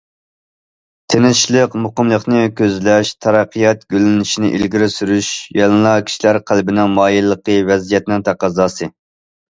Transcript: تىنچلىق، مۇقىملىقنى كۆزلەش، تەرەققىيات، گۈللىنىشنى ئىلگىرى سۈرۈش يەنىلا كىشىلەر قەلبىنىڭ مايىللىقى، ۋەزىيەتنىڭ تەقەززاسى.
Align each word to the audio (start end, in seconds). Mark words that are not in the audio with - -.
تىنچلىق، 1.13 1.75
مۇقىملىقنى 1.83 2.39
كۆزلەش، 2.61 3.11
تەرەققىيات، 3.25 3.85
گۈللىنىشنى 3.95 4.49
ئىلگىرى 4.59 4.87
سۈرۈش 4.97 5.31
يەنىلا 5.61 5.95
كىشىلەر 6.09 6.41
قەلبىنىڭ 6.49 6.93
مايىللىقى، 6.99 7.59
ۋەزىيەتنىڭ 7.71 8.25
تەقەززاسى. 8.31 8.95